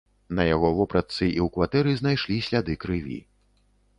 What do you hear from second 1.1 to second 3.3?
і ў кватэры знайшлі сляды крыві.